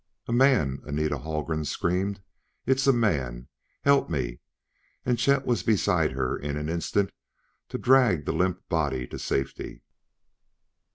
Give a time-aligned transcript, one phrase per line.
[0.27, 2.23] "A man!" Anita Haldgren screamed.
[2.65, 3.49] "It's a man
[3.83, 4.39] help me!"
[5.05, 7.11] And Chet was beside her in an instant
[7.69, 9.83] to drag the limp body to safety.